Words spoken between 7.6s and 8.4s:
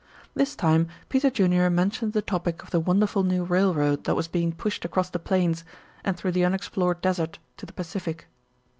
the Pacific.